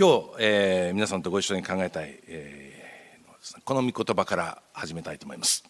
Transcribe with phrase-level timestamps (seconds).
[0.00, 5.64] 今日、えー、皆さんとご一緒に考えたい、えー、この御言葉から始めたいと思います。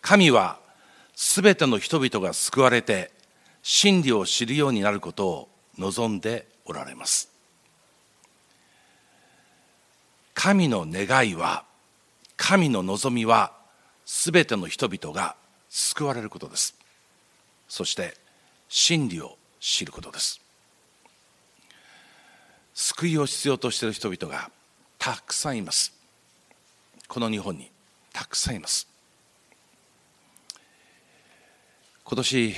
[0.00, 0.60] 神は
[1.16, 3.10] すべての人々が救われて
[3.60, 7.28] 真理を知るようになることを望んでおられます。
[10.32, 11.64] 神の願いは
[12.36, 13.50] 神の望みは
[14.06, 15.34] すべての人々が
[15.70, 16.76] 救われることです。
[17.66, 18.16] そして
[18.68, 20.43] 真理を知ることです。
[22.74, 24.50] 救いを必要としている人々が
[24.98, 25.92] たくさんいます。
[27.08, 27.70] この日本に
[28.12, 28.88] たくさんいます。
[32.04, 32.54] 今年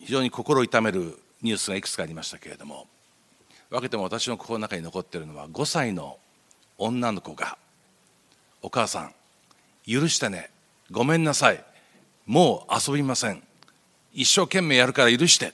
[0.00, 2.86] 非常に心痛めるニュースがいくつかありましたけれども
[3.68, 6.18] 分けても私の心の中に残っているのは5歳の
[6.78, 7.58] 女の子が
[8.62, 9.14] 「お母さん
[9.86, 10.50] 許してね
[10.90, 11.62] ごめんなさい
[12.24, 13.42] もう遊びません
[14.14, 15.52] 一生懸命やるから許して」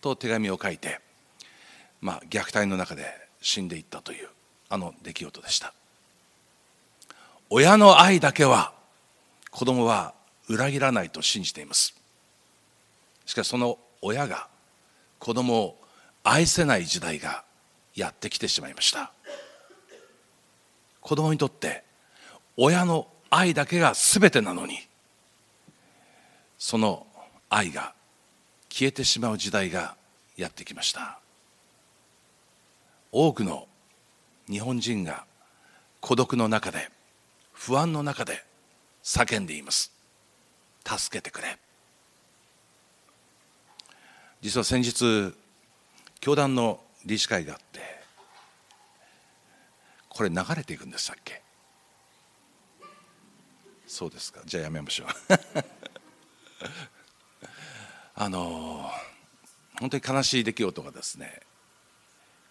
[0.00, 1.00] と手紙を書いて
[2.04, 3.06] まあ、虐待の中で
[3.40, 4.28] 死んでいったという
[4.68, 5.72] あの出来事でした。
[7.48, 8.74] 親の愛だけは
[9.50, 10.12] 子供は
[10.50, 11.94] 裏切らないと信じています。
[13.24, 14.48] しかしその親が
[15.18, 15.78] 子供を
[16.22, 17.42] 愛せない時代が
[17.94, 19.10] やってきてしまいました。
[21.00, 21.84] 子供にとって
[22.58, 24.78] 親の愛だけが全てなのに
[26.58, 27.06] その
[27.48, 27.94] 愛が
[28.68, 29.96] 消えてしまう時代が
[30.36, 31.18] やってきました。
[33.16, 33.68] 多くの
[34.50, 35.24] 日本人が
[36.00, 36.90] 孤独の中で
[37.52, 38.44] 不安の中で
[39.04, 39.92] 叫んでいます。
[40.84, 41.56] 助けてくれ。
[44.40, 45.32] 実は先日
[46.18, 47.80] 教団の理事会があって
[50.08, 51.40] これ流れていくんでしたっけ
[53.86, 54.40] そうですか。
[54.44, 55.06] じゃあやめましょう。
[58.16, 58.90] あの
[59.78, 61.40] 本当に悲しい出来事がですね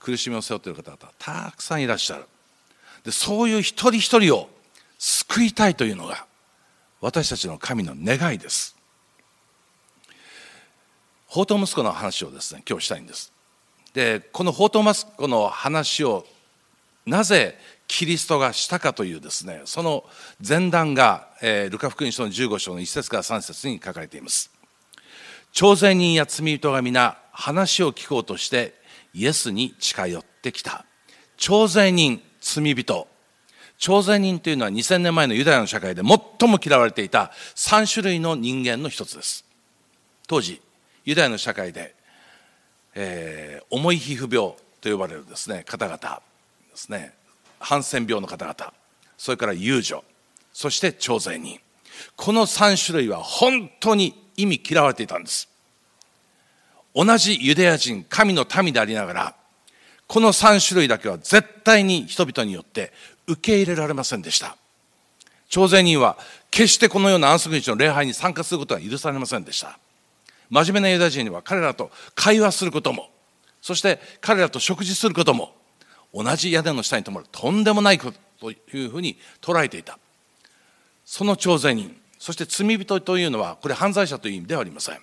[0.03, 2.25] 苦しみを背負っている方々たくさんいらっしゃる。
[3.05, 4.49] でそういう一人一人を
[4.99, 6.25] 救いたいというのが
[6.99, 8.75] 私たちの神の願いです。
[11.29, 13.31] 宝刀息子の話をですね今日したいんです。
[13.93, 16.25] でこの宝刀息子の話を
[17.05, 17.57] なぜ
[17.87, 20.03] キリストがしたかというですねその
[20.45, 24.51] 前段が、えー、ルカ福音書の15章の1節から3節に書かれています。
[25.53, 28.82] 朝鮮人や罪人が皆話を聞こうとして
[29.13, 30.85] イエスに近寄ってきた。
[31.37, 33.07] 徴税人罪人。
[33.77, 39.45] 徴税人というのは2000年前のユダヤの社会で最も嫌われていた3種類の人間の一つです。
[40.27, 40.61] 当時
[41.05, 41.95] ユダヤの社会で、
[42.95, 47.13] えー、重い皮膚病と呼ばれるですね方々ですね。
[47.59, 48.73] ハンセン病の方々。
[49.17, 50.03] それから遊女。
[50.53, 51.59] そして徴税人。
[52.15, 55.49] この3種類は本当に意味嫌われていたんです。
[56.95, 59.35] 同じユダヤ人、神の民でありながら、
[60.07, 62.91] この3種類だけは絶対に人々によって
[63.27, 64.57] 受け入れられませんでした。
[65.49, 66.17] 朝鮮人は
[66.51, 69.79] 決してこのような安息日の礼拝に参加することは許されませんでした。
[70.49, 73.09] 真面目なユダヤ人には彼らと会話することも、
[73.61, 75.55] そして彼らと食事することも、
[76.13, 79.97] 同じ屋根の下に泊まるとんでもないことというふうに捉えていた。
[81.05, 84.99] その朝鮮人、そして罪人というのは、これ犯罪者という意味ではありません。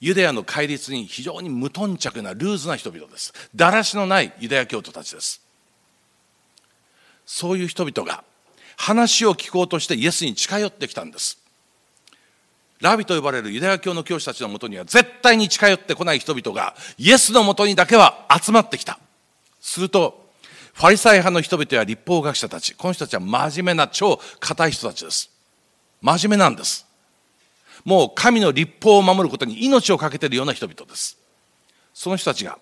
[0.00, 3.32] ユダヤの戒律に非常に無頓着なルーズな人々です。
[3.54, 5.40] だらしのないユダヤ教徒たちです。
[7.26, 8.24] そういう人々が
[8.76, 11.38] 話を聞こうとしてイエスに近寄ってきたんです。
[12.80, 18.98] ラビと呼ばれるユダヤ教の教師たちのもとには絶対に近寄ってこない人々がイエスのもとにだけは集まってきた。
[19.60, 20.28] すると、
[20.74, 25.30] ファリサイ派の人々や立法学者たち、この人たちは真面目な超硬い人たちです。
[26.02, 26.84] 真面目なんです。
[27.84, 31.18] もう神の立法を守ることに命を懸けているような人々です。
[31.92, 32.58] その人たちが、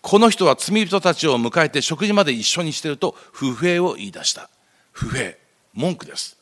[0.00, 4.48] この人は罪人たちを迎えて食事まで一緒にしていると不平を言い出した。
[4.92, 5.34] 不平、
[5.74, 6.36] 文句です。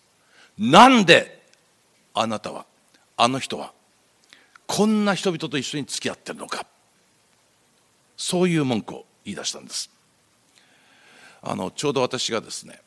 [0.58, 1.42] なんで
[2.14, 2.66] あなたは、
[3.16, 3.72] あの人は、
[4.66, 6.66] こんな人々と一緒に付き合ってるのか。
[8.16, 9.90] そういう文句を言い出したんです。
[11.42, 12.80] あのちょうど私がですね、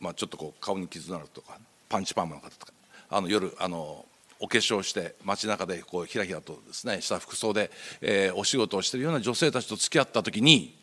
[0.00, 1.58] まあ、ちょっとこう顔に傷のあるとか
[1.88, 2.72] パンチパーマの方とか
[3.10, 4.04] あの夜あの
[4.40, 7.70] お化粧して街中でこうひらひらとですねした服装で、
[8.00, 10.74] えー、お仕事をしているような女性たちと付き合った時に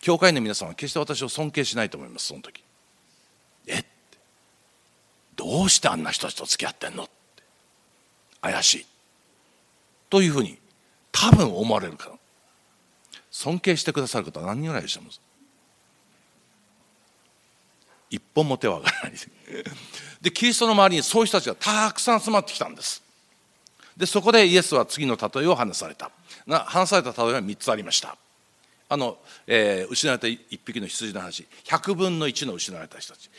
[0.00, 2.62] 教会の皆さんは決して私を尊敬しないと思いますその時。
[3.66, 3.84] えっ
[5.34, 7.12] どうしてあんな人たちと付き合ってんのって。
[8.40, 8.86] 怪しい。
[10.08, 10.58] というふうに
[11.12, 12.12] 多分思われるから
[13.30, 15.20] 尊敬してくださる方は何人ぐらいいらっしゃいます？
[18.10, 19.12] 一本も手は上がらない。
[20.20, 23.02] でキリストの周りにそういう人たちがたくさん集まってきたんです。
[23.96, 26.10] でそこでイエスは次の例えを話された。
[26.46, 28.16] な話された例えは3つありました。
[28.88, 31.46] あの、えー、失われた一匹の羊の話。
[31.64, 33.30] 100分の1の失われた人たち。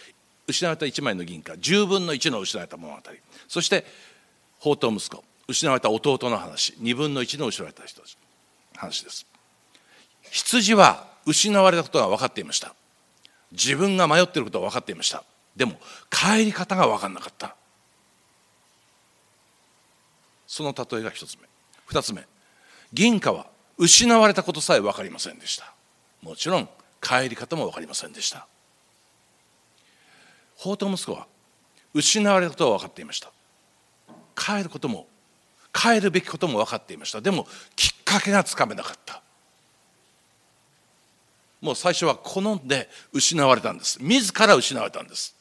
[0.47, 1.53] 失われた1枚の銀貨。
[1.53, 3.01] 10分の1の失われた物語。
[3.47, 3.85] そして
[4.59, 5.23] 宝刀息子。
[5.47, 6.73] 失われた弟の話。
[6.81, 8.17] 2分の1の失われた人たち。
[8.75, 9.25] 話です。
[10.31, 12.75] 羊は失われたことが分かっていました。
[13.51, 15.23] 自分が迷っていることは分かっていました。
[15.55, 15.79] でも
[16.09, 17.55] 帰り方が分からなかった。
[20.45, 21.47] その例えが一つ目。
[21.85, 22.25] 二つ目。
[22.93, 23.47] 銀貨は
[23.77, 25.73] 失われたことさえ分かりませんでした。
[26.21, 26.69] もちろん
[27.01, 28.47] 帰り方も分かりませんでした。
[30.55, 31.27] 法と息子は
[31.93, 33.31] 失われたことは分かっていました。
[34.35, 35.07] 帰ることも
[35.73, 37.21] 帰るべきことも分かっていました。
[37.21, 39.21] でもきっかけがつかめなかった。
[41.61, 43.97] もう最初は好んで失われたんです。
[44.01, 45.35] 自ら失われたんです。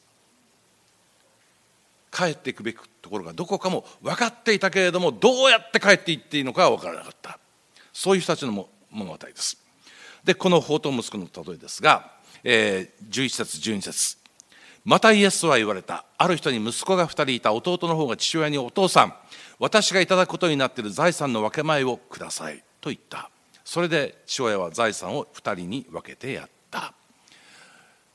[2.11, 7.39] 帰っていくべきところがどこかも分かっていたけれどもどうやって帰っていっていいのかは分からなかった。
[7.93, 9.57] そういう人たちの物語です。
[10.23, 12.11] でこの法と息子の例えですが、
[12.43, 14.17] えー、11節12節。
[14.83, 16.05] またイエスは言われた。
[16.17, 19.13] ある人に息子が2人いた弟の方が父親にお父さん
[19.59, 22.63] 私がいただくことになっている財産の分け前をください。
[22.81, 23.29] と言った。
[23.67, 26.93] それで父親は財産を2人に分けてやった。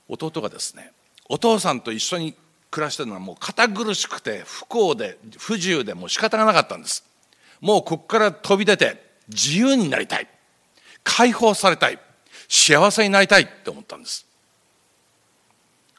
[0.08, 0.92] 弟がですね
[1.28, 2.34] お父さんと一緒に
[2.70, 7.04] 暮らしてるのはもう堅苦しくて不幸で不自由でもう仕方がなかったんです。
[7.60, 10.28] もうここから飛び出て自由になりたい。
[11.04, 11.98] 解放されたい。
[12.48, 14.26] 幸せになりたいって思ったんです。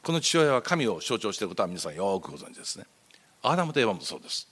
[0.02, 2.86] この父親は神を象徴していることは皆さんよくご存知ですね。
[3.40, 4.48] アダムとエヴァもそうです。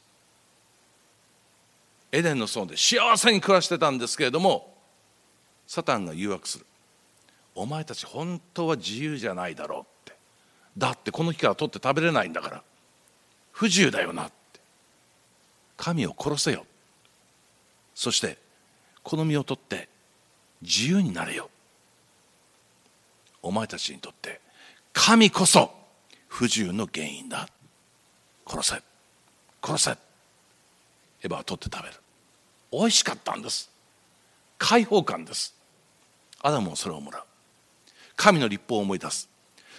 [2.12, 4.71] エデンの園で幸せに暮らしてたんですけれども
[5.72, 6.66] サタンが誘惑する。
[7.54, 10.12] お前たち本当は自由じゃないだろうって。
[10.76, 12.62] だってこの木から取って食べれないんだから。
[13.52, 14.60] 不自由だよなって。
[15.78, 16.66] 神を殺せよ。
[17.94, 18.36] そして
[19.02, 19.88] この身を取って
[20.60, 21.48] 自由になれよ。
[23.40, 24.42] お前たちにとって
[24.92, 25.72] 神こそ
[26.28, 27.48] 不自由の原因だ。
[28.46, 28.82] 殺せ。
[29.64, 29.90] 殺せ。
[29.92, 29.96] エ
[31.28, 31.94] ヴァは取って食べる。
[32.70, 33.70] 美味しかったんです。
[34.58, 35.61] 解放感です。
[36.42, 37.22] アダムもそれをもらう。
[38.16, 39.28] 神の立法を思い出す。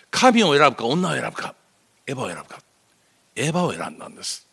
[0.09, 1.55] 神を選ぶか女を選ぶか
[2.07, 2.59] エヴァを選ぶか。
[3.35, 4.47] エヴァを選んだんです。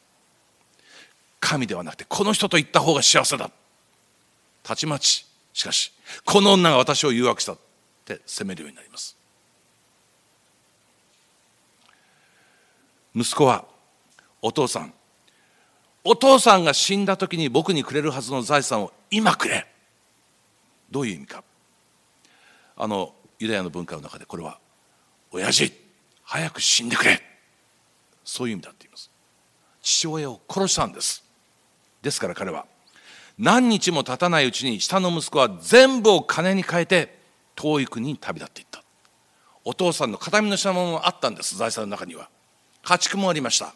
[1.39, 3.51] 神ではなくてこの人と言った方が幸せだ。
[4.63, 5.93] たちまちしかし
[6.25, 7.59] この女が私を誘惑したっ
[8.05, 9.17] て責めるようになります。
[13.15, 13.65] 息子は
[14.43, 14.93] お父さん。
[16.03, 19.67] お父さんが死んだ時に僕にくれるはずの財産を今くれ。
[20.91, 21.45] どういう意味か。
[22.83, 24.59] あのユダヤの文化の中でこれは
[25.31, 25.71] 親父
[26.23, 27.21] 早く死んでくれ。
[28.25, 29.11] そういう意味だって言います。
[29.83, 31.23] 父親を殺したんです。
[32.01, 32.65] ですから彼は
[33.39, 37.19] 何日も経たないうちに下の息子は全部を金に変えて
[37.55, 38.83] 遠い国に旅立っていった。
[39.63, 41.59] お父さんの形見の品物もあったんです。
[41.59, 42.31] 財産の中には。
[42.83, 43.75] 家畜もありました。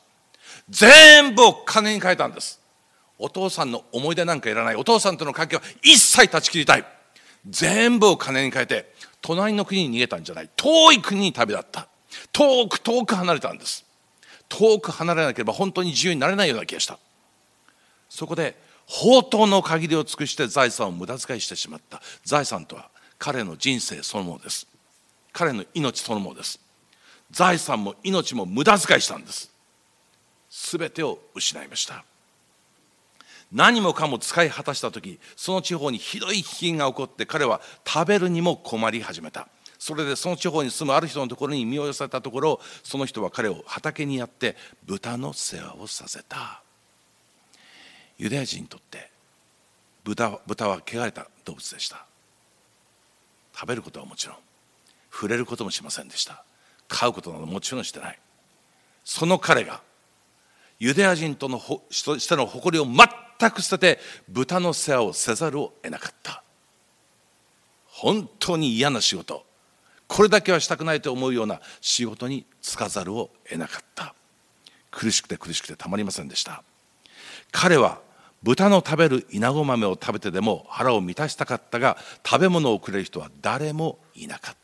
[0.70, 2.58] 全部を金に変えたんです。
[3.18, 4.76] お父さんの思い出なんかいらない。
[4.76, 6.93] お父さんとの関係は一切断ち切りたい。
[7.48, 10.50] 全部を金に変えて隣の国に逃げたんじゃない。
[10.56, 11.88] 遠い国に旅立った。
[12.32, 13.84] 遠く遠く離れたんです。
[14.48, 16.98] 遠く離れなければ本当に自由になれないような気がした。
[18.08, 18.56] そこで
[18.86, 22.02] 宝刀の限りを尽くして財産を無駄遣いしてしまった。
[22.24, 24.66] 財産とは彼の人生そのものです。
[25.32, 26.60] 彼の命そのものです。
[27.30, 29.50] 財産も命も無駄遣いしたんです。
[30.50, 32.04] 全てを失いました。
[33.52, 39.48] 何もかも使い果たした時その地方にひどい飢饉が起こって彼は食べるにも困り始めた。
[39.78, 46.62] それでその地方に住むある人のところに身を寄せたところその人は彼を畑にやって豚の世話をさせた。
[48.16, 49.10] ユダヤ人にとって
[50.04, 52.06] 豚豚は汚れた動物でした。
[53.54, 54.36] 食べることはもちろん
[55.12, 56.44] 触れることもしませんでした。
[56.88, 58.18] 飼うことなどもちろんしてない。
[59.04, 59.82] その彼が
[60.78, 66.42] ユダヤ人とのしての誇りを全く捨てて豚の世話をせざるを得なかった。
[67.86, 69.46] 本当に嫌な仕事。
[70.06, 74.14] これだけはしたくないと思うような仕事に就かざるを得なかった。
[74.90, 76.62] 苦しくて苦しくてたまりませんでした。
[77.50, 78.00] 彼は
[78.42, 84.63] 豚の食べる稲子豆を食べてでも腹を満たしたかったが食べ物をくれる人は誰もいなかった。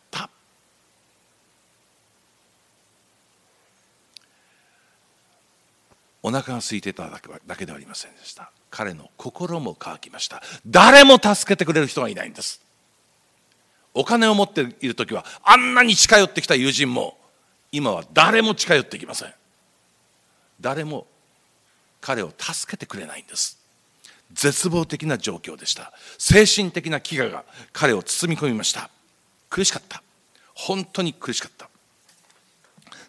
[6.31, 8.53] お腹が空いてただけではありませんでした。
[8.71, 10.41] 彼の心も乾きました。
[10.65, 12.61] 誰も助けてくれる人がいないんです。
[13.95, 17.19] お金を持っている時はあんなに近寄ってきた友人も
[17.73, 19.35] 今は誰も近寄ってきません。
[20.61, 21.09] 誰も
[22.01, 23.59] 彼を助けてくれないんです。
[24.33, 25.93] 絶望的な状況でした。
[26.17, 28.89] 精神的な飢餓が彼を包み込みました。
[29.49, 30.01] 苦しかった。
[30.55, 31.69] 本当に苦しかった。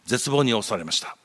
[0.08, 1.16] 絶望に襲われました。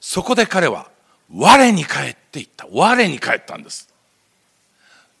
[0.00, 0.88] そこで彼は
[1.32, 2.66] 我に帰っていった。
[2.70, 3.88] 我に帰ったんです。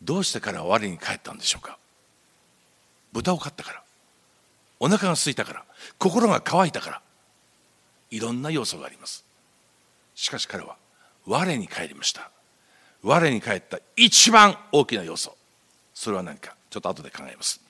[0.02, 1.78] どうして彼は我に帰ったんでしょうか？
[3.12, 3.82] 豚を飼ったから。
[4.80, 5.64] お腹が空いたから。
[5.98, 7.02] 心が乾いたから。
[8.10, 9.24] いろんな要素があります。
[10.14, 10.76] しかし彼は
[11.26, 12.30] 我に帰りました。
[13.02, 15.36] 我に帰った一番大きな要素。
[15.94, 16.56] それは何か？
[16.70, 17.60] ちょっと後で考えます。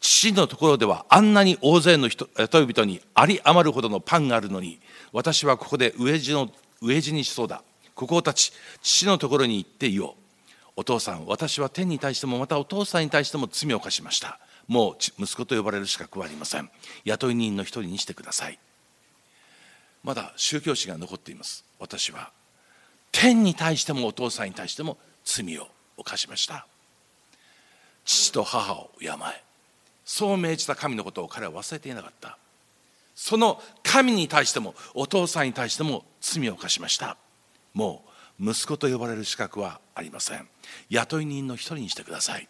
[0.00, 4.78] 父のところではあんなに大勢の人人々にあり余るほどのパンがあるのに
[5.12, 6.50] 私はここで飢え死の
[6.82, 7.62] 飢え死にしそうだ。
[7.94, 10.14] ここを立ち父のところに行って言おう。
[10.76, 14.38] お父さん私は天に対してもまたお父さんに対しても罪を犯しました。
[14.68, 16.70] もう息子と呼ばれる資格はありません。
[17.04, 18.58] 雇い人の一人にしてください。
[20.04, 21.64] まだ宗教史が残っています。
[21.80, 22.30] 私は
[23.10, 25.66] 天に対してもお父さんに対しても罪を
[25.96, 26.66] 犯しました。
[28.04, 29.12] 父と母を敬え。
[30.04, 32.38] そう命じた神のことを彼は忘れていなかった。
[33.20, 37.16] その神に対してもお父さんに対しても罪を犯しました。
[37.74, 38.04] も
[38.38, 40.48] う息子と呼ばれる資格はありません。
[40.88, 42.48] 雇い人の一人にしてください。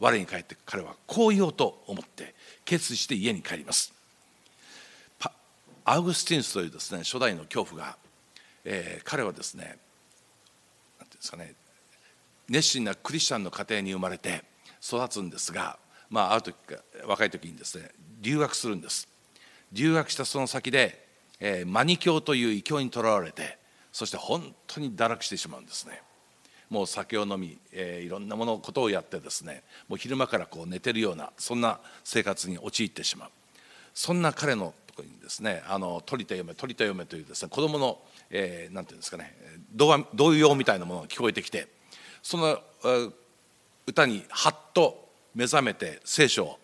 [0.00, 3.92] 我に帰って彼はこう言おうと思って決意して家に帰ります。
[5.84, 7.98] アウグスティンスというですね初代の恐怖が、
[8.64, 9.76] えー、彼はですね何て
[10.98, 11.54] 言うんですかね
[12.48, 14.44] 熱心なクリスチャンの家庭に生まれて
[14.82, 15.78] 育つんですが、
[16.08, 16.56] まあ、ある時
[17.06, 17.90] 若い時にですね
[18.22, 19.11] 留学するんです。
[19.72, 21.06] 留学したその先で、
[21.40, 23.58] えー、マニ教という異教にとらわれて
[23.92, 26.02] そして本当に堕落してしまうんですね。
[26.70, 33.30] もう酒を飲み、えー、いろんなものことをやってですねもう昼間からこう寝てるようなそんな生活に陥ってしまう。
[33.94, 37.98] そんな彼のところにですねあの鳥田嫁鳥田嫁というですね子供の、
[38.30, 39.36] えー、なんていうんですかね
[39.74, 41.68] 童童謡みたいなものが聞こえてきて
[42.22, 42.58] その
[43.86, 46.58] 歌にはっと目覚めて聖書を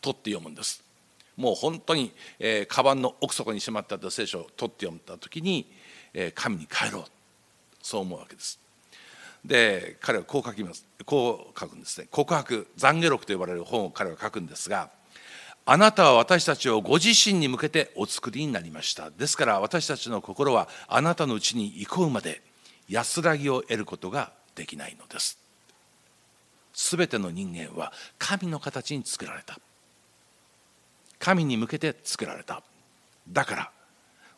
[0.00, 0.87] 取って読むんです。
[1.38, 5.70] もう本当に、えー、カバンの奥底にしまった聖書を取って読んだ時に、
[6.12, 7.04] えー、神に帰ろう。
[7.80, 8.58] そう思うわけです。
[9.44, 10.84] で彼はこう書きます。
[11.06, 12.08] こう書くんですね。
[12.10, 14.90] 告白懺悔録と呼ばれる本を彼は書くんですが
[15.64, 19.10] あなたは私たちをご自身に向けてお作りになりました。
[19.10, 22.42] ですから私たちの心はあなたのうちに行こうまで
[22.88, 25.38] 安らぎを得ることができないのです。
[26.72, 29.60] すべての人間は神の形に作られた。
[31.18, 32.62] 神に向けて作られた。
[33.28, 33.70] だから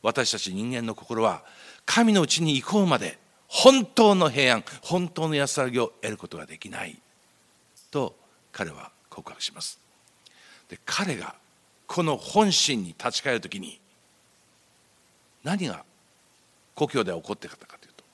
[0.02, 1.44] 私たち人間の心は
[1.86, 6.96] 神のうちに行こうまで本当の平安本当の安らぎを得ることができない。
[7.90, 8.16] と
[8.52, 9.78] 彼は告白します。
[10.68, 11.34] で彼が
[11.86, 13.80] この本心に立ち返る時に
[15.42, 15.84] 何が
[16.74, 18.04] 故郷で起こってたかというと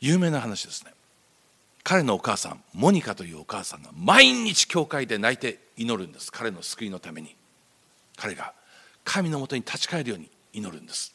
[0.00, 0.92] 有名な話ですね。
[1.90, 6.30] 彼のお母さんモニカというお母さんが毎日教会で泣いて祈るんです。
[6.30, 7.34] 彼の救いのために。
[8.16, 8.52] 彼が
[9.02, 11.12] 神のもとに立ち返るように祈るんです。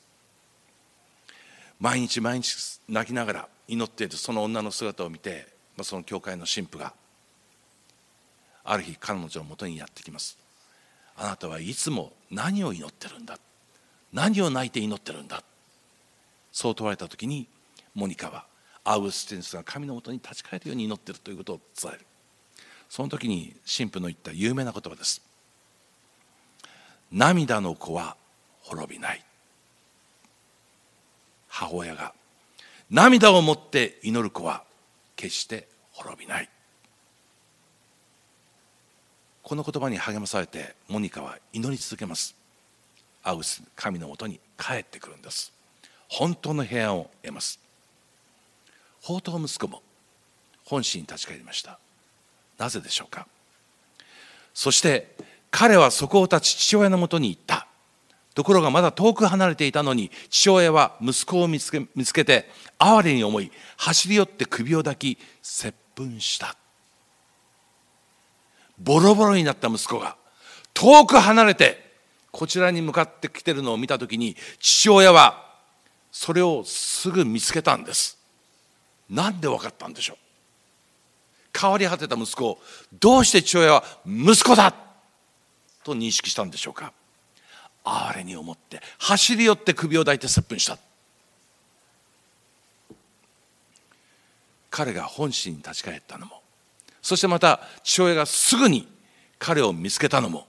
[1.79, 5.47] 毎日毎日泣きながら祈っているその女の姿を見て
[5.81, 6.91] その教会の神父が
[8.65, 10.37] ある日彼女のもとにやってきます。
[11.15, 13.39] あなたはいつも何を祈ってるんだ？
[14.11, 15.41] 何を泣いて祈ってるんだ？
[16.51, 17.47] そう問われた時に
[17.93, 18.45] モニカは
[18.85, 22.05] アウスティンスが神のもとに立ち返るように祈っているということを伝える。
[22.87, 25.21] その時に神父の言った有名な言葉です。
[27.11, 28.15] 涙の子は
[28.61, 29.23] 滅びない。
[31.47, 32.13] 母親が
[32.91, 34.63] 涙を持って祈る子は
[35.15, 36.49] 決して滅びない。
[39.41, 42.35] この言葉に励まされてモニカは祈り続けます。
[43.23, 45.51] アウス神のもとに帰ってくるんです。
[46.07, 47.64] 本当の平安を得ます。
[49.05, 49.83] 宝刀息子も
[50.65, 51.77] 本心に立ち返りました。
[52.57, 53.27] なぜでしょうか？
[54.55, 55.15] そして
[55.51, 57.67] 彼はそこを立ち父親のもとに行った。
[58.33, 66.57] ところがまだ遠く離れていたのに父親は息子を見つけ見つけて哀れに思い走り寄って首を抱き接吻した。
[68.79, 70.17] ボロボロになった息子が
[70.73, 71.93] 遠く離れて
[72.31, 75.45] こちらに向かってきてるのを見た時に父親は
[76.11, 78.17] それをすぐ見つけたんです。
[79.09, 80.17] なんで分かったんでしょう？
[81.57, 82.59] 変わり果てた息子を
[82.99, 84.73] どうして父親は息子だ？
[85.83, 86.91] と認識したんでしょうか？
[87.83, 90.77] 哀れに思って走り寄って首を抱いて接吻した。
[94.71, 96.41] 彼が本心に立ち返ったのも
[97.01, 98.87] そしてまた父親がすぐに
[99.39, 100.47] 彼を見つけたのも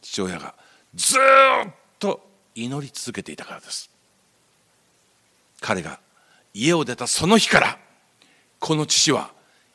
[0.00, 0.54] 父親が
[0.94, 3.90] ずっと祈り続けていたからです。
[5.60, 6.00] 彼が
[6.58, 7.78] 家を出たその日から
[8.58, 9.30] この父は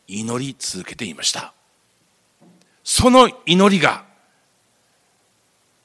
[0.06, 1.54] 祈り続けていました。
[2.84, 4.04] その祈りが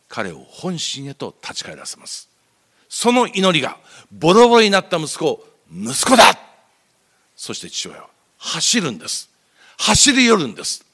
[0.09, 2.29] 彼を本心へと立ち返らせます。
[2.89, 3.79] その祈りが
[4.11, 6.25] ボロボロになった息子を息子だ。
[7.37, 9.31] そして父親は走るんです。
[9.79, 10.85] 走り寄るんです。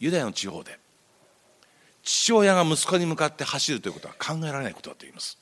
[0.00, 0.78] ユダヤの地方で
[2.02, 5.38] 父親が息子に向かって走るということは考えられないことだと言います。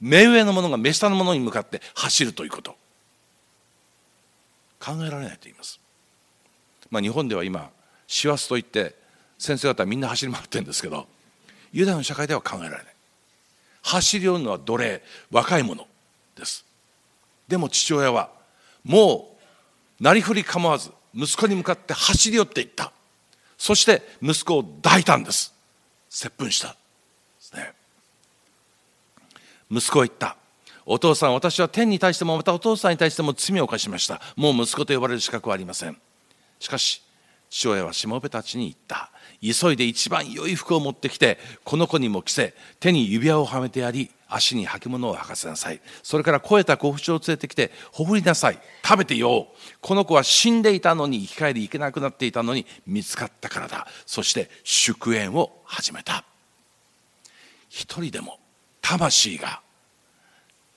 [0.00, 2.74] 目上の者が目下の者に向かって走るということ。
[4.86, 5.80] 考えられないと言います。
[6.90, 7.70] まあ日本では今
[8.06, 8.94] 師走といって
[9.36, 11.08] 先生方みんな走り回ってるんですけど
[11.72, 12.84] ユダヤの社会では考えられない。
[13.82, 15.02] 走り寄るのは奴隷
[15.32, 15.86] 若い者
[16.36, 16.64] です。
[17.48, 18.30] でも父親は
[18.84, 19.36] も
[20.00, 22.92] うなりふり構わず息子に向かって走り寄っていった。
[23.58, 25.52] そして息子を抱いたんです。
[26.08, 26.68] 接吻した。
[26.68, 26.74] で
[27.40, 27.72] すね。
[29.70, 30.36] 息子は言った。
[30.86, 34.20] お父さん私は天に対してもまたお父さんに対しても罪を犯しました。
[34.36, 35.98] もう息子と呼ばれる資格はありません。
[36.60, 37.02] しかし
[37.50, 39.10] 父親はしもべたちに言った。
[39.42, 45.80] 急いで一番良い服を持ってきてこの子にも着せ手に指輪をはめてやり足に履物を履かせなさい。
[46.04, 48.58] それから肥えた子節を連れてきてほぐりなさい。
[48.84, 49.48] 食べてよ
[49.80, 53.88] この子は死んでいたのに生き返りいけなくなっていたのに見つかったからだ。
[54.06, 56.24] そして祝宴を始めた。
[57.68, 58.38] 一人でも
[58.80, 59.60] 魂が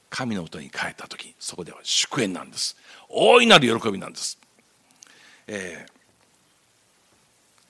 [0.09, 2.75] 神の音に帰った時そこでは祝宴なんです。
[3.09, 4.39] 大いなる喜びなんです、
[5.47, 5.99] えー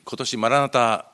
[0.10, 1.06] 今年マラナタ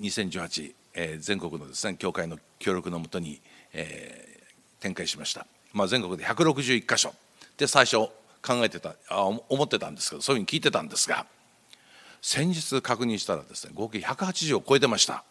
[0.00, 3.40] 2018、えー、全国のですね教会の協力のもとに、
[3.72, 7.12] えー、展開しました、まあ、全国で161箇所。
[7.56, 7.96] で最初
[8.42, 11.26] 考えてたあ思ってたんですけどそういうふうに聞いてたんですが
[12.22, 15.24] 先日確認したらですね合計180を超えてました。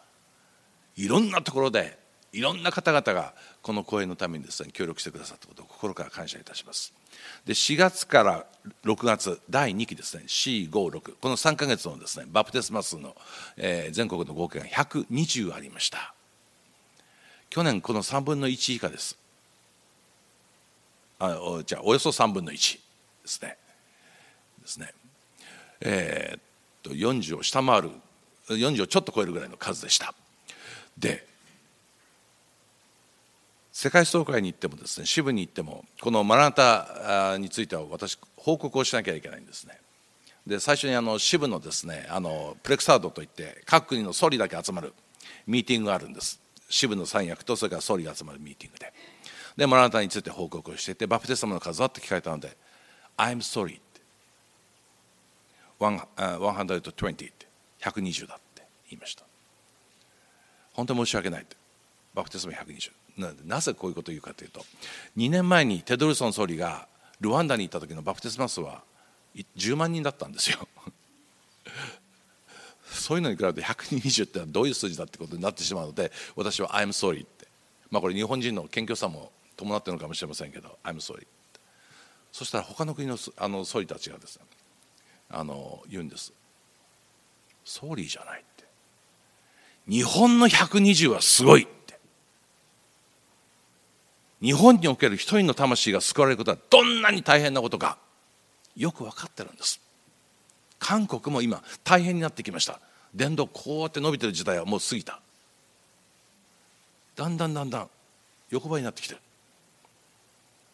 [0.97, 1.97] いろんなところで
[2.34, 6.94] いろんな方々がこの講演のためにですね協力してくださったことを心から感謝いたします。
[7.46, 8.46] で4月から
[8.84, 13.15] 6月第2期ですね C56 この3か月のですねバプテスマ数の、
[13.58, 16.13] えー、全国の合計が120ありました。
[17.50, 19.17] 去年この3分の1以下です。
[21.19, 22.82] あじゃあおよそ3分の1で
[23.26, 23.58] すね。
[24.62, 24.91] ですね。
[25.82, 26.41] えー、っ
[26.84, 27.91] と40を下回る
[28.49, 30.13] 40をちょっと超えるぐらいの数でした。
[30.97, 31.26] で
[33.77, 39.77] 世界総会に行ってもですね支部に行ってもこのマラナタについては私報告をしなきゃいけないんですね。
[40.47, 44.93] で最初にあの支部のですねあのプレクサードといって各国の総理だけ集まる
[45.45, 46.39] ミーティングがあるんです。
[46.69, 48.93] 支部の三役とそれから総理が集まるミーティングで。
[49.57, 52.55] でマラナタについて報告をしていてバプテスマの数はって聞かれたので
[53.19, 54.01] 「I'm sorry」って
[55.79, 57.47] 120って
[57.81, 59.25] 120だって言いました。
[60.71, 61.41] 本当に申し訳ない。
[61.41, 61.57] って
[62.13, 64.65] バプテスマ120なぜこういうことを言うかというと
[65.17, 66.88] 2年前にテドルソン総理が
[67.21, 68.84] ルワンダに行った時のバプテスマ数は
[69.58, 70.67] 10万人だったんですよ。
[72.86, 77.47] そういうのに比べて120ってのはどういう数字だってことになってしまうので私は「I'm sorry」って。
[77.89, 81.28] まあこれ日本人の謙虚さも伴ってるのかもしれませんけど「I'm sorry」
[82.32, 84.45] そしたら他の国のあの総理たちがですね
[85.30, 86.34] あの言うんです
[87.63, 88.65] 「総理じゃない」って。
[89.88, 91.67] 日本の120はすごい。
[94.41, 97.98] 日本における一人の魂が救われることはどんなに大変なことか
[98.76, 99.82] よく分かってるんです。
[100.80, 102.80] 韓国も今大変になってきました。
[103.13, 105.21] 電動こうやって伸びてる時代はもう過ぎた。
[107.15, 107.89] だんだんだんだん
[108.50, 109.21] 横ばいになってきてる。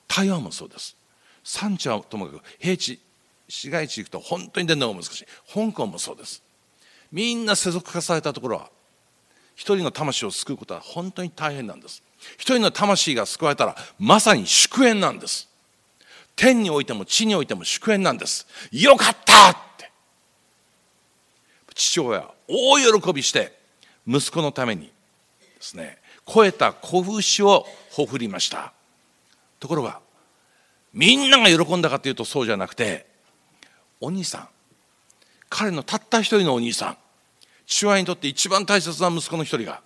[0.08, 0.98] 台湾もそうです。
[1.44, 3.00] 産地はともかく平地
[3.48, 5.26] 市街地行くと本当に電動が難しい。
[5.54, 6.42] 香港もそうです。
[7.12, 8.70] みんな世俗化されたところは
[9.56, 12.02] 一人の魂を救うことは本当に大変なんです。
[12.38, 15.50] 一人の魂が救われたらまさに祝宴なんです。
[16.36, 18.48] 天においても地においても祝宴なんです。
[18.72, 19.92] よかったって。
[21.76, 23.58] 父親大喜びして
[24.08, 24.92] 息子のためにで
[25.60, 28.74] すね超えた拳をほふりました。
[29.60, 30.00] ところが
[30.94, 33.06] みんなが喜んだかというとそうじゃなくて
[34.00, 34.48] お兄さん
[35.50, 36.98] 彼のたった一人のお兄さん
[37.66, 39.82] 父親にとって一番大切な息子の一人が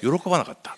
[0.00, 0.76] 喜ばなかった。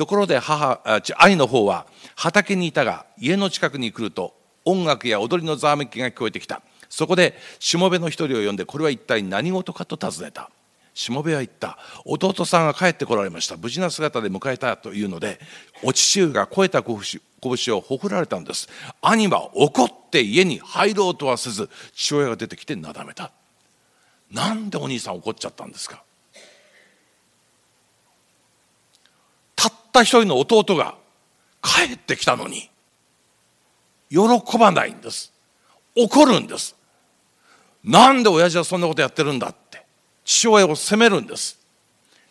[0.00, 0.80] ところで母
[1.18, 1.84] 兄の方は
[2.16, 4.34] 畑にいたが家の近くに来ると
[4.64, 6.62] 音楽や踊りのざわめきが聞こえてきた。
[6.88, 10.48] そこでしもべの一人を呼んでこれは一体何事かと尋ねた。
[10.94, 11.76] しもべは言った。
[12.06, 13.58] 弟さんが帰ってこられました。
[13.58, 15.38] 無事な姿で迎えたというので
[15.82, 18.70] お父が超えた拳をほふられたんです。
[19.02, 23.32] 兄は怒って家に入ろうとはせず父親が出てきてなだめた。
[24.32, 26.02] なんでお兄さん怒っちゃったんですか？
[29.90, 30.94] った一人の弟が
[31.62, 32.70] 帰ってきたのに
[34.08, 34.18] 喜
[34.58, 35.32] ばないんです。
[35.96, 36.76] 怒るんです。
[37.82, 39.84] なんで親父はそんなことやってるんだって
[40.24, 41.58] 父親を責めるんです。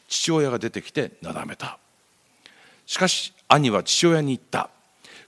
[0.07, 1.77] 父親が出てきてなだめた。
[2.85, 4.69] しかし兄は父親に言った。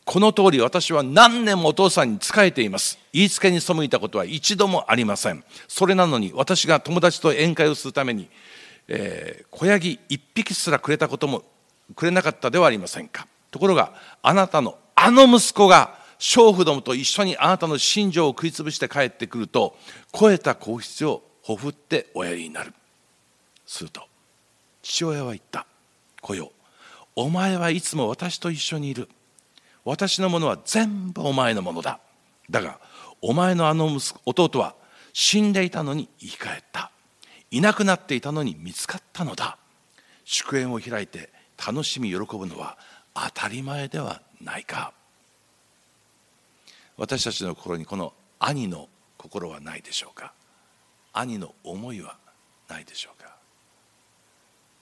[0.04, 2.98] この通り私は何年もお父さんに仕えています。
[3.13, 5.44] 言いつけに背いたことは一度もありません。
[5.67, 8.30] それなのに私が友達と宴会をするために、
[8.88, 11.44] えー、小ヤギ一匹すらくれたことも
[11.95, 13.27] くれなかったではありませんか。
[13.51, 19.75] ところがあなたのあの息子が娼婦どもと一緒にあなたの心情を食いつぶして帰ってくると
[20.12, 22.73] 肥えた皇室をほふっておやりになる。
[23.65, 24.04] すると
[24.82, 25.65] 父親は言った
[26.21, 26.51] 「子よ
[27.15, 29.10] お前はいつも私と一緒にいる。
[29.84, 31.99] 私のものは全部お前のものだ。
[32.49, 32.80] だが
[33.21, 34.75] お前のあの息子弟は
[35.13, 36.91] 死んでいたのに生き返った。
[37.49, 39.58] いなくなっていたのに見つかったのだ。
[40.23, 41.30] 祝宴を開いて
[41.65, 42.78] 楽しみ喜ぶのは
[43.13, 44.93] 当たり前ではないか。
[46.97, 50.34] 私たちの心にこの兄の心はないでしょうか。
[51.13, 52.17] 兄の思いは
[52.67, 53.36] ないでしょうか。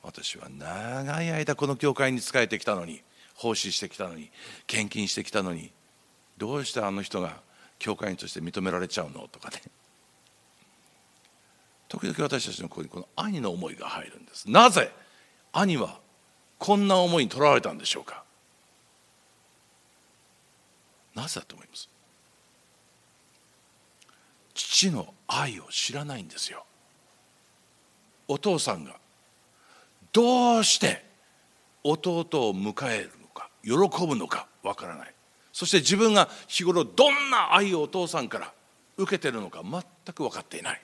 [0.03, 3.01] 私は長い間この教会に仕えてきたのに
[3.35, 4.31] 奉仕してきたのに
[4.65, 5.71] 献金してきたのに
[6.37, 7.41] どうしてあの人が
[7.79, 9.61] 教会員として認められちゃうのとかね。
[11.89, 14.49] 時々私たちのここにこの兄の思いが入るんです。
[14.49, 14.91] なぜ
[15.51, 15.99] 兄は
[16.59, 18.23] こんな思いにとらわれたんでしょうか？
[21.15, 21.89] なぜだと思います？
[24.53, 26.65] 父の愛を知らないんですよ。
[28.27, 28.95] お父さんが
[30.11, 31.03] どうして
[31.83, 33.71] 弟を迎えるのか喜
[34.05, 35.13] ぶのかわからない。
[35.53, 38.53] そして自分が日頃どんな愛をお父さんから
[38.97, 39.81] 受けてるのか全
[40.13, 40.81] く分かっていない。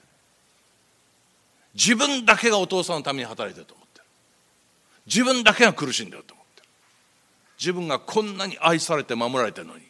[1.74, 3.85] 自分だけがお父さんのために働いてると思ってる
[5.06, 6.62] 自分だけが苦しんでると思って。
[6.62, 6.68] る
[7.60, 9.84] 自分がこんなに愛されて守られてるのに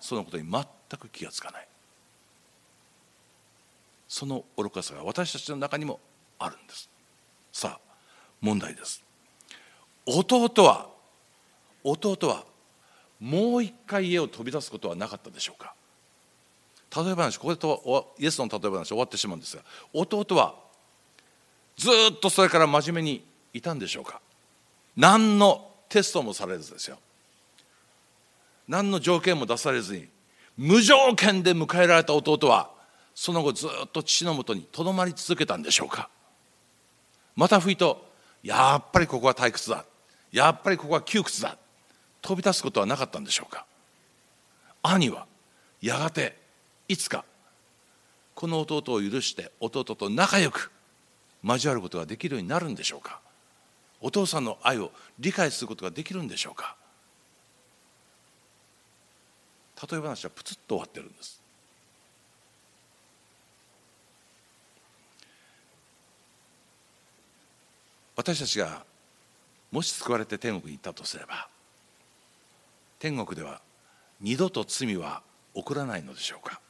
[0.00, 0.64] そのことに全
[0.98, 1.68] く気がつかない。
[4.08, 5.98] その愚かさが私たちの中にも
[6.38, 6.88] あるんです。
[7.52, 7.94] さあ
[8.40, 9.02] 問題です。
[10.06, 10.88] 弟は
[11.82, 12.44] 弟は
[13.18, 15.74] もう一回家を飛び出すことはなかったでしょうか。
[16.96, 20.54] 例え話ここでとイエスの例え話終わってしまうんですが弟は
[21.76, 24.20] ずっとそれから真面目にいたんでしょうか。
[24.96, 26.98] 何のテストもされずですよ。
[28.66, 30.08] 何の条件も出されずに
[30.56, 32.70] 無条件で迎えられた弟は
[33.14, 36.08] その後ずっと父のもとにとどまり続けたんでしょうか。
[37.36, 38.06] またふいと
[38.42, 39.84] やっぱりここは退屈だ。
[40.32, 41.56] やっぱりここは窮屈だ。
[42.22, 43.66] 飛び出すことはなかったんでしょうか。
[44.82, 45.26] 兄は
[45.80, 46.36] やがて
[46.88, 47.24] いつか
[48.34, 50.72] この弟を許して弟と仲良く
[51.42, 53.20] 交わることができるようになるんでしょうか。
[54.06, 56.76] お父さんの愛を理解することができるんでしょうか？
[59.90, 61.40] 例え話はプツッと終わってるんです。
[68.14, 68.84] 私たちが
[69.72, 71.48] もし救われて天国に行ったとすれば
[72.98, 73.62] 天国では
[74.20, 75.22] 二度と罪は
[75.54, 76.60] 起こらないのでしょうか？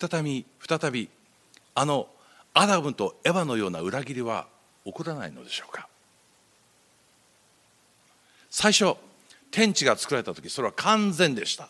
[0.00, 1.10] 再び再び
[1.74, 2.08] あの
[2.60, 4.48] アダムとエヴァのような裏切りは
[4.84, 5.86] 起こらないのでしょうか？
[8.50, 8.96] 最初
[9.52, 11.68] 天地が作られた時それは完全でした。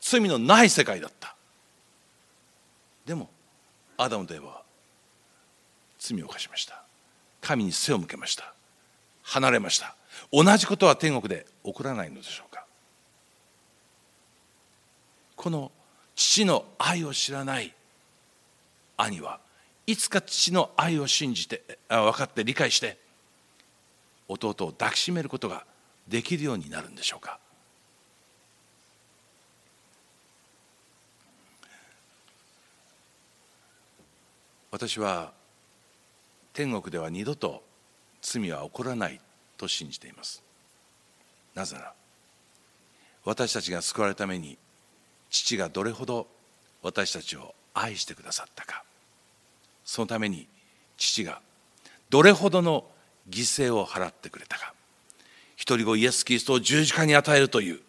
[0.00, 1.34] 罪のない世界だった。
[3.04, 3.28] でも
[3.96, 4.62] アダムとエヴァは
[5.98, 6.84] 罪を犯しました。
[7.40, 8.54] 神に背を向けました。
[9.24, 9.96] 離れました。
[10.32, 12.64] 同じことは天国で起こらないのでしょうか？
[15.34, 15.72] この
[16.14, 17.74] 父の愛を知らない
[18.96, 19.40] 兄は
[19.86, 22.96] いつか父の愛を信じて分かって理解して
[24.28, 25.66] 弟を抱きしめることが
[26.08, 27.38] できるようになるんでしょうか。
[34.70, 35.32] 私は
[36.52, 37.62] 天国では二度と
[38.22, 39.20] 罪は起こらない
[39.56, 40.42] と信じています。
[41.54, 41.92] なぜなら
[43.24, 44.58] 私たちが救われるために
[45.30, 46.26] 父がどれほど
[46.82, 48.82] 私たちを愛してくださったか。
[49.84, 50.48] そのために
[50.96, 51.40] 父が
[52.10, 52.84] どれほどの
[53.28, 54.72] 犠牲を払ってくれたか。
[55.56, 57.80] 一人子イエス・キリストを十字架に与えるという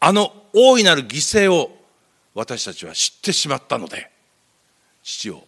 [0.00, 1.70] あの大いなる犠牲を
[2.34, 4.10] 私たちは知ってしまったので
[5.02, 5.46] 父を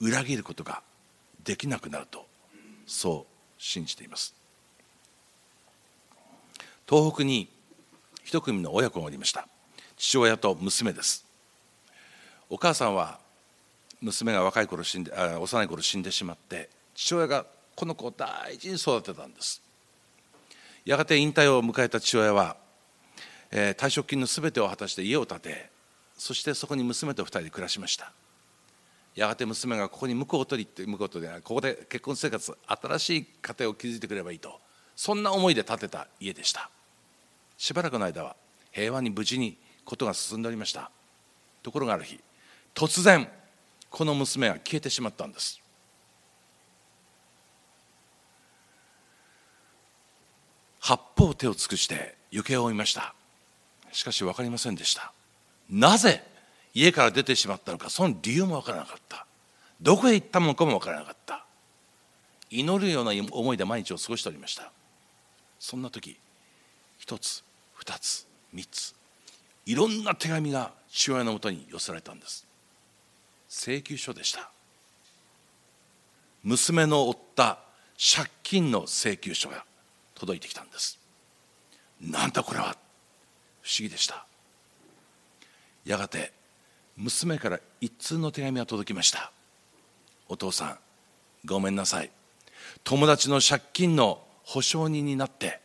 [0.00, 0.82] 裏切ることが
[1.42, 2.26] できなくなると
[2.86, 4.34] そう信じています。
[6.88, 7.48] 東北に
[8.24, 9.48] 一組の親子がおりました。
[9.96, 11.24] 父親と娘です。
[12.50, 13.18] お母さんは
[14.00, 19.62] 娘が若い頃死んであ幼い頃死んでしまって父親がこの子を大事に育てたんです。
[20.84, 22.56] やがて引退を迎えた父親は、
[23.50, 25.70] えー、退職金のすべてを果たして家を建て
[26.16, 28.12] そしてそこに娘と2人で暮らしました。
[29.14, 34.60] やがて娘がここに婿を取りって婿を取りここで結婚生活新しい家庭を築いてくればいいと
[34.94, 36.70] そんな思いで建てた家でした。
[37.58, 38.36] しばらくの間は
[38.72, 40.90] 平和に無事にことが進んでおりました。
[41.62, 42.20] ところがある日
[42.74, 43.28] 突然
[43.96, 45.58] この娘が消えてしまったんです。
[50.80, 53.14] 八方手を尽くして行方を追いました。
[53.92, 55.14] しかし分かりませんでした。
[55.70, 56.22] なぜ
[56.74, 59.26] 家から出てしまったのかその理由も分からなかった。
[59.80, 61.46] どこへ行ったのかも分からなかった。
[62.50, 64.70] 祈るような思いで毎日を過ごしておりました。
[65.58, 66.18] そんな時
[66.98, 68.94] 一つ二つ三つ
[69.64, 72.46] いろんな手紙が父親のもとに寄せられたんです。
[73.48, 74.50] 請求書でした。
[76.42, 77.58] 娘の負った
[77.98, 79.64] 借金の請求書が
[80.14, 80.98] 届いてきたんです。
[82.00, 82.76] なんだこれは。
[83.62, 84.26] 不思議でした。
[85.84, 86.32] やがて
[86.96, 89.32] 娘から一通の手紙が届きました。
[90.28, 90.78] お父さん
[91.44, 92.10] ごめんなさい。
[92.84, 95.60] 友達の借金の保証人になって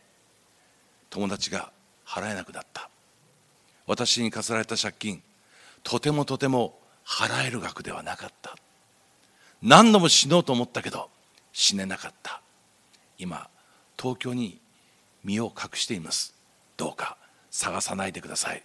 [1.10, 1.72] 友達が
[2.04, 2.90] 払えなくなった。
[3.86, 5.22] 私に課せられた借金
[5.82, 8.56] とてもとても払える額ではなかった。
[9.62, 11.08] 何度も死のうと思ったけど
[11.52, 12.42] 死ねなかった。
[13.18, 13.48] 今
[13.98, 14.60] 東京に
[15.22, 16.34] 身を隠しています。
[16.76, 17.16] どうか
[17.50, 18.62] 探さないでください。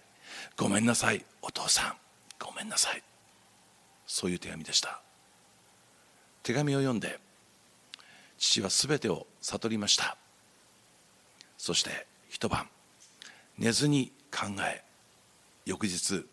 [0.56, 1.96] ごめんなさいお父さん。
[2.38, 3.02] ごめんなさい。
[4.06, 5.00] そういう手紙でした。
[6.42, 7.20] 手紙を読んで
[8.38, 10.16] 父は全てを悟りました。
[11.56, 12.68] そして一晩
[13.58, 14.82] 寝ずに考え
[15.66, 16.24] 翌日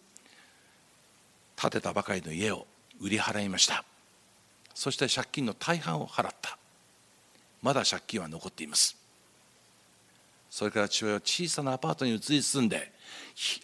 [1.55, 2.67] 建てたばかりの家を
[2.99, 3.83] 売り払いました。
[4.73, 6.57] そして借金の大半を払った。
[7.61, 8.95] まだ借金は残っています。
[10.49, 12.93] それから父親は小さなアパートに移り住んで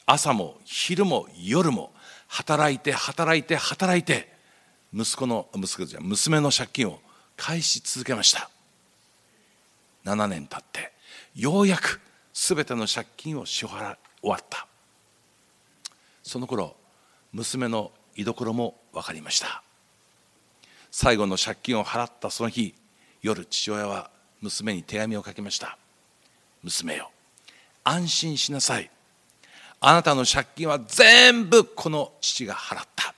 [0.06, 1.94] 朝も昼も夜も
[2.28, 4.30] 働いて働いて働いて
[4.94, 7.00] 息子の息子じゃ娘の借金を
[7.38, 8.50] 返し続けました。
[10.04, 10.92] 7年経って
[11.36, 12.02] ようやく
[12.34, 14.68] 全ての借金を支払い終わった。
[16.24, 16.76] その頃
[17.34, 19.64] 娘の居所も分かりました。
[20.92, 22.76] 最後の借金を払ったその日
[23.22, 24.10] 夜父親は
[24.42, 25.78] 娘に手紙を書きました。
[26.64, 27.12] 娘よ
[27.84, 28.90] 安心しなさい。
[29.80, 33.16] あなたの借金は全部この父が払った。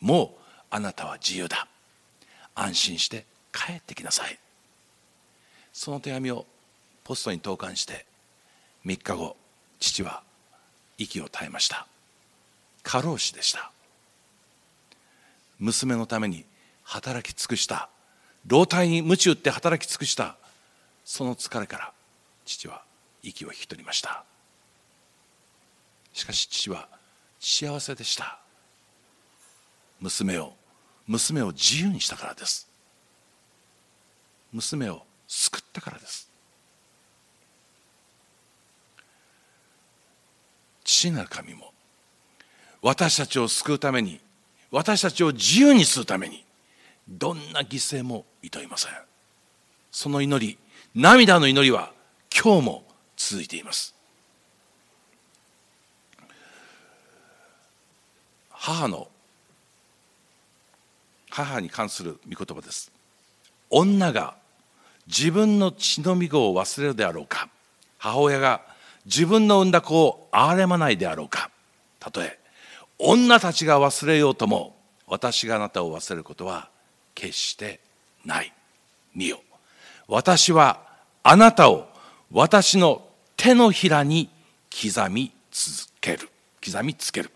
[0.00, 1.66] もうあなたは自由だ。
[2.54, 4.38] 安心して帰ってきなさい。
[5.72, 6.46] その手紙を
[7.02, 8.06] ポストに投函して
[8.86, 9.36] 3日後
[9.80, 10.22] 父は
[10.98, 11.86] 息を絶えました。
[12.84, 13.72] 過労死でした。
[15.58, 16.44] 娘のために
[16.84, 17.88] 働き尽くした。
[18.46, 20.36] 老体に鞭打って働き尽くした。
[21.04, 21.92] その疲れから
[22.44, 22.82] 父は
[23.22, 24.24] 息を引き取りました。
[26.12, 26.88] しかし父は
[27.40, 28.38] 幸せでした。
[30.00, 30.52] 娘を
[31.06, 32.68] 娘を自由にしたからです。
[34.52, 36.30] 娘を救ったからです。
[40.84, 41.73] 父なる神も
[42.84, 44.20] 私たちを救うために
[44.70, 46.44] 私たちを自由にするために
[47.08, 48.92] どんな犠牲もいといません。
[49.90, 50.58] その祈り
[50.94, 51.92] 涙の祈りは
[52.30, 52.84] 今日も
[53.16, 53.94] 続いています。
[58.50, 59.08] 母の
[61.30, 62.92] 母に関する御言葉です。
[63.70, 64.34] 女が
[65.06, 67.48] 自分の血のみ子を忘れるであろうか。
[67.96, 68.60] 母親が
[69.06, 71.50] 自分の産んだ子を憐れまないであろうか。
[71.98, 72.43] たとえ
[73.06, 74.74] 女たちが忘れようとも
[75.06, 76.70] 私があなたを忘れることは
[77.14, 77.80] 決して
[78.24, 78.52] ない。
[79.14, 79.40] 見よ。
[80.08, 80.80] 私は
[81.22, 81.86] あなたを
[82.32, 84.30] 私の手のひらに
[84.70, 86.30] 刻み続ける。
[86.64, 87.30] 刻みつける。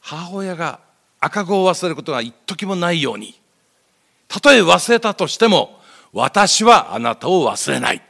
[0.00, 0.78] 母親が
[1.18, 3.38] 赤子を忘れることが一時もないように。
[4.28, 5.80] たとえ忘れたとしても
[6.12, 8.02] 私はあなたを忘れない。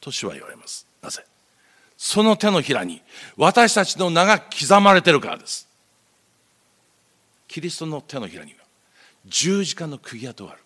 [0.00, 0.85] と主は言われます。
[1.96, 3.02] その手のひらに
[3.36, 5.66] 私たちの名が刻まれてるからです。
[7.48, 8.58] キリストの手のひらには
[9.26, 10.62] 十字架の釘跡がある。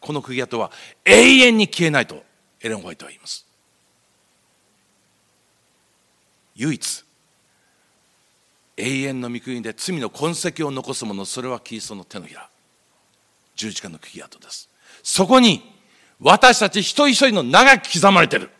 [0.00, 0.70] この釘跡は
[1.04, 2.22] 永遠に消えないと
[2.60, 3.46] エレン・ホワイトは言います。
[6.56, 7.04] 唯一
[8.76, 12.48] 永遠の御国で罪の痕跡を残すものそれはキリストの手のひら。
[13.54, 14.70] 十字架の釘跡です。
[15.02, 15.62] そこに
[16.18, 18.50] 私たち一人一人の名が刻まれてる。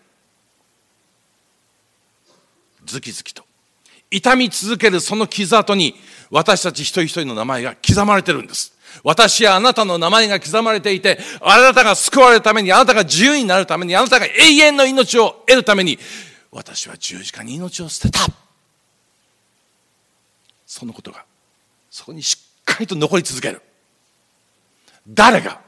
[2.90, 3.44] ズキズキと
[4.10, 5.94] 痛み続けるその傷跡に
[6.30, 15.98] 私たち一人一人の名前が刻まれてるんです私はあなたの名前が刻まれていて、あなたが救われるために、あなたが自由になるために、あなたが永遠の命を得るために、
[16.50, 18.26] 私は十字架に命を捨てた。
[20.66, 21.24] そのことが、
[21.90, 23.62] そこにしっかりと残り続ける。
[25.08, 25.60] 誰が、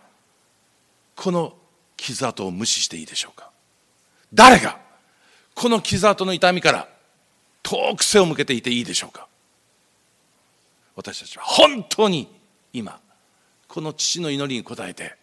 [1.17, 1.55] この
[1.97, 3.51] 傷跡を無視していいでしょうか
[4.35, 4.79] 誰が、
[5.55, 6.89] この傷跡の痛みから
[7.63, 9.29] 遠く背を向けていていいでしょうか。
[10.95, 12.29] 私たちは本当に
[12.73, 13.01] 今
[13.69, 15.17] この父の祈りに応えて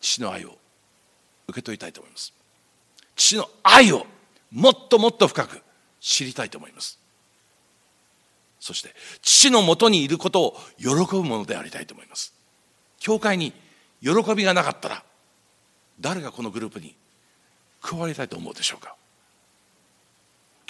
[0.00, 0.56] 父の愛を
[1.46, 2.32] 受け取りたいと思います。
[3.14, 4.06] 父の愛を
[4.50, 5.62] もっともっと深く
[6.00, 6.98] 知りたいと思います。
[8.58, 12.34] そして父のもとにいることを喜ぶものでありたいと思います。
[12.98, 13.52] 教会に
[14.00, 15.04] 喜びがなかったら
[16.00, 16.94] 誰がこのグループに
[17.80, 18.96] 加わりたいと思うでしょうか。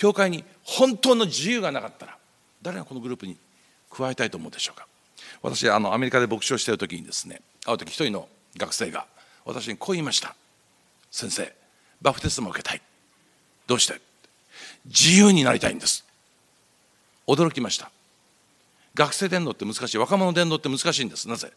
[0.03, 2.19] 教会に本当の自由がなかったら
[2.61, 3.37] 誰がこのグループに
[3.89, 4.89] 加えたいと思うでしょうか？
[5.43, 9.07] 私あのアメリカで牧師をしている時にですねある時一人の学生が
[9.45, 10.35] 私にこう言いました。
[11.13, 11.55] 先生
[12.01, 12.83] バプテスマを受けたい。
[13.69, 14.01] どうして？
[14.87, 16.05] 自由になりたいんです。
[17.29, 17.89] 驚きました。
[18.95, 19.99] 学生伝道って難しい。
[19.99, 21.29] 若者伝道って難しいんです。
[21.29, 21.53] なぜ？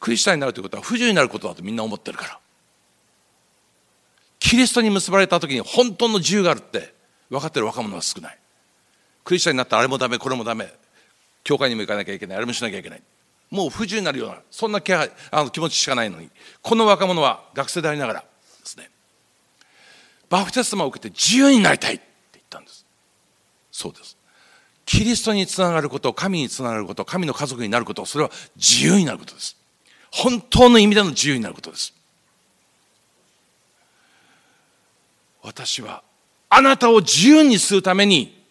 [0.00, 2.38] クリスチャンになるということは不自由になることだとみんな思ってるから。
[4.38, 6.96] キリストに結ばれた時に本当の自由があるって
[7.30, 8.38] 分かってる若者は少ない。
[9.24, 10.72] クリスチャンになったらあれもダメこれもダメ。
[11.44, 12.36] 教会にも行かなきゃいけない。
[12.36, 13.02] あれもしなきゃいけない。
[13.50, 16.30] もう不自由になるようなそんな気配あの気持ちしかないのに。
[16.62, 18.26] この若者は学生でありながらで
[18.64, 18.90] すね。
[20.28, 22.84] バプテスマを受けて自由になりたいって言ったんです。
[23.72, 24.16] そうです。
[24.84, 29.56] キリストにつながること神につながること神の家族になることそれは自由になることです。
[30.10, 31.94] 本当の意味での自由になることです。
[35.42, 36.02] 私は
[36.50, 38.42] あなたを自由にするために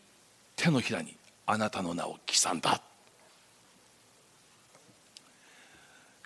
[0.55, 2.81] 手のひらにあなたの名を刻んだ。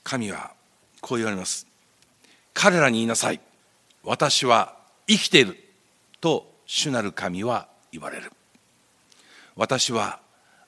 [0.04, 0.52] 神は
[1.00, 1.68] こう言われます。
[2.54, 3.40] 彼らに言いなさい。
[4.04, 4.76] 私は
[5.08, 5.58] 生きている
[6.20, 8.32] と主なる神は言われる。
[9.56, 10.20] 私は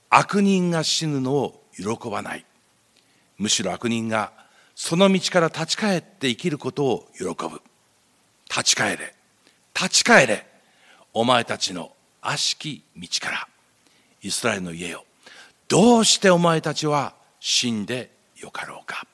[0.10, 2.46] 悪人が死ぬのを喜ばない。
[3.38, 4.32] むしろ悪人が
[4.76, 7.62] その道から立ち返って生きることを喜ぶ。
[8.50, 9.14] 立ち返れ。
[9.74, 10.46] 立ち返れ。
[11.14, 13.48] お前たちの悪しき道から
[14.22, 15.06] イスラエルの家よ
[15.68, 19.06] どうしてお前たちは死んでよかろうか。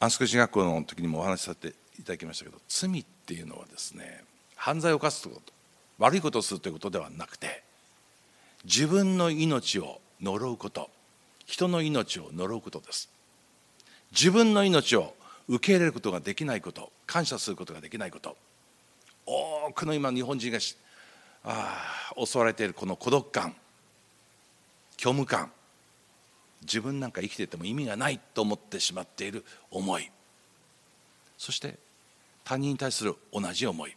[0.00, 4.22] アンスク人学校の時にもお話しさせていただきましたけど罪っていうのはですね
[4.54, 5.52] 犯罪を犯すということ
[5.98, 7.62] 悪いことをするということではなくて
[8.64, 10.90] 自分の命を呪うこと
[11.46, 13.08] 人の命を呪うことです。
[14.12, 15.14] 自分の命を
[15.48, 18.36] 受け入れることができないこと感謝することができないこと。
[19.26, 20.58] 多くの今日本人が
[21.44, 23.54] あ襲われているこの孤独感
[24.98, 25.50] 虚無感。
[26.62, 30.10] 自分なんか生きてても意味がないと思ってしまっている思い。
[31.36, 31.78] そして
[32.42, 33.94] 他人に対する同じ思い。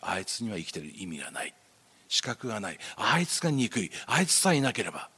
[0.00, 1.52] あいつには生きてる意味がない。
[2.08, 2.78] 資格がない。
[2.96, 3.90] あいつが憎い。
[4.06, 5.10] あいつさえいなければ。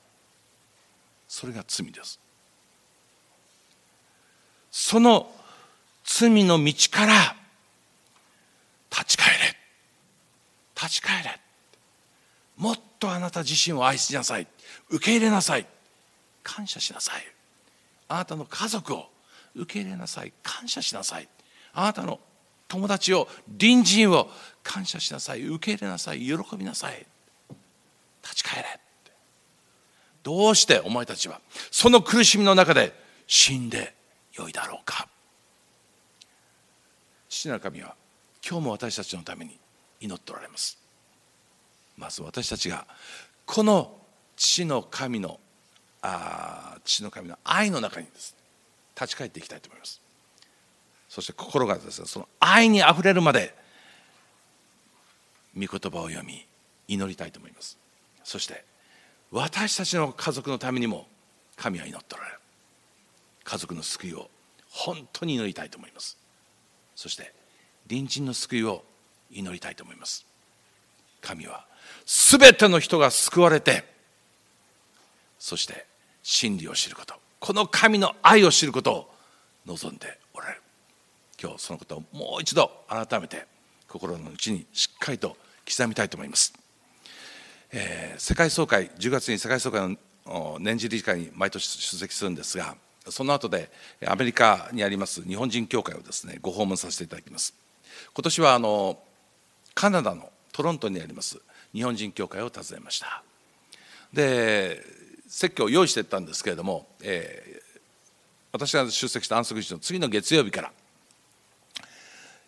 [1.28, 2.18] それが罪です。
[4.70, 5.30] その
[6.04, 7.36] 罪の道から
[8.90, 9.56] 立ち返れ。
[10.74, 11.40] 立ち返れ。
[12.56, 14.46] もっとあなた自身を愛しなさい。
[14.88, 15.66] 受け入れなさい。
[16.42, 17.22] 感謝しなさい。
[18.08, 19.08] あなたの家族を
[19.54, 20.32] 受け入れなさい。
[20.42, 21.28] 感謝しなさい。
[21.72, 22.18] あなたの
[22.68, 23.28] 友達を
[23.58, 24.28] 隣人を
[24.62, 25.42] 感謝しなさい。
[25.42, 26.20] 受け入れなさい。
[26.20, 27.06] 喜びなさい。
[28.22, 28.80] 立ち返れ。
[30.22, 32.92] どうしてお前たちはその苦しみの中で
[33.26, 33.94] 死んで
[34.34, 35.08] よいだろうか。
[37.28, 37.94] 父なる神は
[38.46, 39.58] 今日も私たちのために
[40.00, 40.78] 祈っておられます。
[41.96, 42.86] まず私たちが
[43.46, 43.96] この
[44.36, 45.38] 父の神の
[46.02, 48.38] あ父の神の愛の中にですね
[48.94, 50.00] 立ち返っていきたいと思います。
[51.08, 53.54] そして心がですねその愛にあふれるまで
[55.54, 56.46] 御言葉を読み
[56.88, 57.78] 祈りたいと思います。
[58.24, 58.64] そして
[59.30, 61.06] 私たちの家族のためにも
[61.56, 62.39] 神は祈っておられる。
[63.50, 64.30] 家族の救いを
[64.70, 66.16] 本当に祈りたいと思います。
[66.94, 67.32] そして
[67.88, 68.84] 隣人の救いを
[69.28, 70.24] 祈りたいと思います。
[71.20, 71.66] 神は
[72.06, 73.84] 全ての人が救われて
[75.40, 75.84] そして
[76.22, 79.14] 真理を知ることこの神の愛を知ることを
[79.66, 80.62] 望んでおられる。
[81.42, 83.46] 今日そのことをもう一度改めて
[83.88, 85.36] 心の内にしっかりと
[85.68, 86.52] 刻みたいと思います、
[87.72, 89.96] えー、世界総会10月に世界総会
[90.26, 92.76] の年次理事会に毎年出席するんですが
[93.08, 93.70] その後で
[94.06, 97.54] アメリカにあります日本人協会をですねご訪問させていただきます。
[98.14, 98.98] 今年はあの
[99.74, 101.38] カナダのトロントにあります
[101.72, 103.22] 日本人協会を訪ねました。
[104.12, 104.82] で
[105.28, 107.60] 説教を用意していったんですけれども、えー、
[108.52, 110.72] 私が出席した安息日の次の月曜日から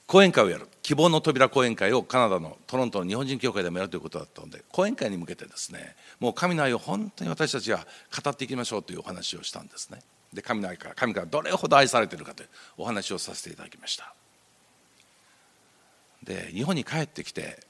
[0.09, 7.86] 講演会をやる希望の扉講演会をカナダのトロントの日本人協会でもやるということだったので講演会に向けてですねもう神の愛を本当に私たちは
[8.22, 10.00] 語っていきましょうというお話をしたんですね。
[10.32, 14.14] で神の愛から神からどれほど愛されているかというお話をさせていただきました。
[16.22, 17.60] で日本に帰ってきて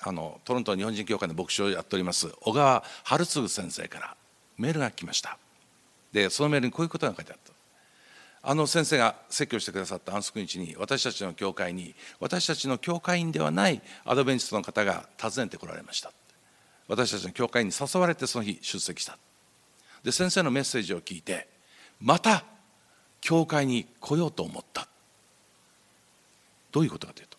[0.00, 4.16] あのトロント日本人協会の牧師をやっております小川春次先生から
[4.58, 5.38] メールが来ました。
[6.12, 7.52] でそのメールにこういうことが書いてあった。
[8.46, 16.12] あの先生が説教してくださった安息日に私たちの教会に私たちの教会員ではないアドベンチストの方が訪ねてこられました。
[16.86, 19.16] 私たちの教会に誘われてその日出席した。
[20.02, 21.48] で先生のメッセージを聞いて
[22.00, 22.44] また
[23.20, 24.88] 教会に来ようと思った。
[26.72, 27.38] どういうことかというと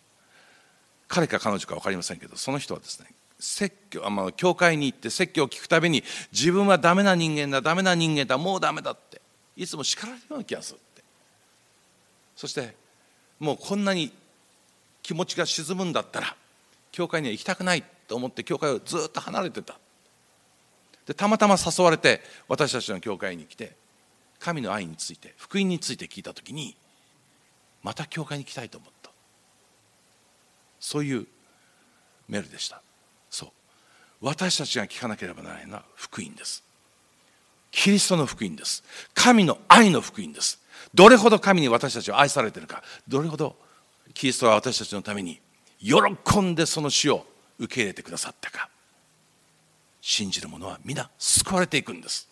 [1.08, 3.06] 彼か彼女か分かりませんけどその人はですね
[3.38, 6.02] 説教あ、まあ、教会に行って説教を聞くたびに
[6.32, 9.20] 自分はダメな人間だダメな人間だもうダメだって
[9.56, 11.04] いつも叱られるような気がするって。
[12.34, 12.74] そして
[13.38, 14.10] もうこんなに
[15.02, 16.34] 気持ちが沈むんだったら
[16.90, 19.78] 教会には行きたくないと思って教会をずっと離れてた。
[21.06, 23.76] でたまたま誘われて私たちの教会に来て
[24.38, 26.76] 神の愛について福音について聞いた時に
[27.82, 29.10] また教会に行きたいと思った。
[30.80, 31.26] そういう
[32.28, 32.82] メールでした。
[33.30, 33.48] そう。
[34.20, 36.62] 私たちが聞かなければならないのは福音です。
[37.70, 38.82] キリストの福音です。
[39.14, 40.60] 神の愛の福音です。
[40.94, 43.56] どれほど神に私たちは愛されているかどれほど
[44.14, 45.40] キリストは私たちのために
[45.80, 47.26] 喜んでその死を
[47.58, 48.68] 受け入れてくださったか。
[50.00, 52.28] 信じる者は皆救われていくんです。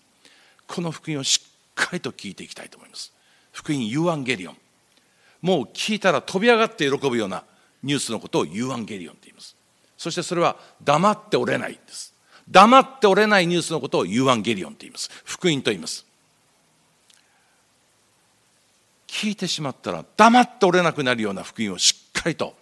[0.66, 3.12] この福音をしっかりと聞いていきたいと思います。
[3.52, 4.56] 福音ユーアンゲリオン。
[5.42, 7.44] もう聞いたら飛び上がって喜ぶような
[7.82, 9.56] ニュースのことをユーアンゲリオンと言います。
[9.96, 12.14] そしてそれは黙っておれないんです。
[12.50, 15.10] 黙っておれないニュースのことをユーアンゲリオンと言います。
[15.24, 16.06] 福音と言います。
[19.06, 22.54] 聞いてしまったら黙っておれなくなるような福音をしっかりと、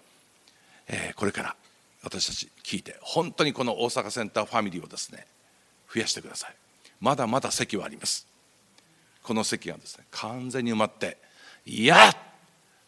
[0.86, 1.56] えー、これから
[2.02, 5.26] 私たち聞いて本当にこの大阪センターファミリーをですね
[5.92, 6.54] 増やしてください。
[7.00, 8.31] まだまだ席はあります。
[9.22, 11.18] この席がですね完全に埋まって
[11.64, 12.14] いや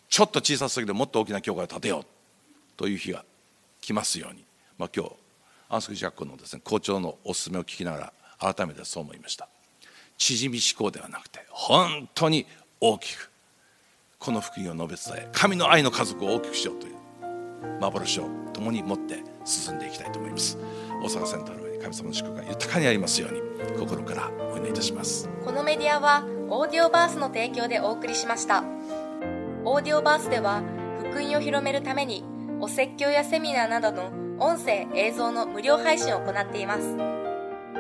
[0.08, 2.04] ちょっと小さすぎてもっと大きな教会を建てよう
[2.76, 3.24] という日が
[3.80, 4.44] 来ますように、
[4.78, 5.12] まあ、今日
[5.68, 9.48] 安息学校のですね校長のお勧めを聞きながら改めてそう思いました。
[10.16, 12.46] 縮み思考ではなくて本当に
[12.80, 13.30] 大きく
[14.18, 16.94] この福音を述べ伝え神の愛の家族を大きくしようという
[17.80, 20.56] 幻を共に持って進んでいきたいと思います。
[21.02, 23.42] 大阪センター神様の祝福が豊かにありますように
[23.78, 25.28] 心からお祈りいたします。
[25.44, 28.64] このメディアはオーディオバースの提供でお送りしました。
[29.64, 30.62] オーディオバースでは
[30.98, 32.24] 福音を広めるために
[32.60, 36.96] お説教やセミナーなどの音声映像の無料配信を行っています。